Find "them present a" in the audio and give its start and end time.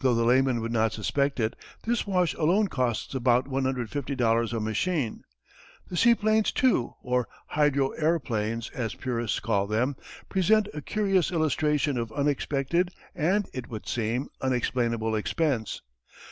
9.68-10.82